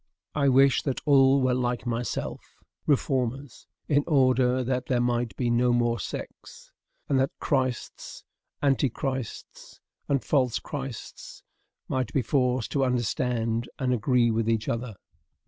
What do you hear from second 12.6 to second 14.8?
to understand and agree with each